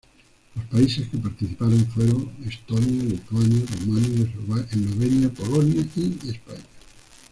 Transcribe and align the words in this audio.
Los 0.55 0.65
países 0.67 1.09
que 1.09 1.17
participaron 1.19 1.85
fueron: 1.89 2.31
Estonia, 2.43 3.03
Lituania, 3.03 3.61
Rumania, 3.85 4.27
Eslovenia, 4.71 5.29
Polonia 5.29 5.87
y 5.95 6.27
España. 6.27 6.63